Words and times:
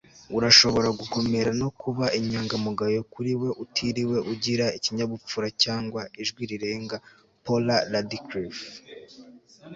urashobora 0.37 0.89
gukomera 0.99 1.51
no 1.61 1.69
kuba 1.81 2.05
inyangamugayo 2.19 2.99
kuriwe 3.13 3.49
utiriwe 3.63 4.17
ugira 4.33 4.65
ikinyabupfura 4.77 5.47
cyangwa 5.63 6.01
ijwi 6.21 6.41
rirenga.'- 6.51 6.95
paula 7.43 7.75
radcliffe 7.93 8.67